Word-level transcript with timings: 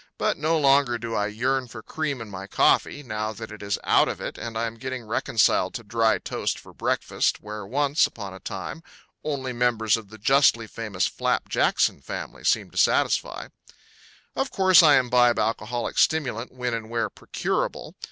But 0.17 0.35
no 0.35 0.57
longer 0.57 0.97
do 0.97 1.13
I 1.13 1.27
yearn 1.27 1.67
for 1.67 1.83
cream 1.83 2.21
in 2.21 2.27
my 2.31 2.47
coffee, 2.47 3.03
now 3.03 3.33
that 3.33 3.51
it 3.51 3.61
is 3.61 3.77
out 3.83 4.07
of 4.07 4.19
it, 4.19 4.35
and 4.35 4.57
I 4.57 4.65
am 4.65 4.77
getting 4.79 5.03
reconciled 5.05 5.75
to 5.75 5.83
dry 5.83 6.17
toast 6.17 6.57
for 6.57 6.73
breakfast, 6.73 7.39
where 7.43 7.67
once 7.67 8.07
upon 8.07 8.33
a 8.33 8.39
time 8.39 8.81
only 9.23 9.53
members 9.53 9.97
of 9.97 10.09
the 10.09 10.17
justly 10.17 10.65
famous 10.65 11.05
Flap 11.05 11.49
Jackson 11.49 12.01
family 12.01 12.43
seemed 12.43 12.71
to 12.71 12.79
satisfy. 12.79 13.49
Of 14.35 14.49
course 14.49 14.81
I 14.81 14.95
imbibe 14.97 15.37
alcoholic 15.37 15.99
stimulant 15.99 16.51
when 16.51 16.73
and 16.73 16.89
where 16.89 17.11
procurable. 17.11 17.93